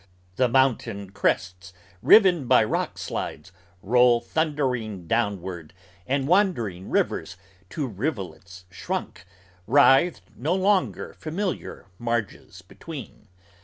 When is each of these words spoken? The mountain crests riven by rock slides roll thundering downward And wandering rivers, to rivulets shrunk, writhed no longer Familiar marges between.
The 0.35 0.47
mountain 0.49 1.11
crests 1.11 1.73
riven 2.01 2.47
by 2.47 2.63
rock 2.63 2.97
slides 2.97 3.51
roll 3.83 4.19
thundering 4.19 5.05
downward 5.05 5.75
And 6.07 6.27
wandering 6.27 6.89
rivers, 6.89 7.37
to 7.69 7.85
rivulets 7.85 8.65
shrunk, 8.71 9.25
writhed 9.67 10.23
no 10.35 10.55
longer 10.55 11.13
Familiar 11.13 11.85
marges 11.99 12.63
between. 12.63 13.27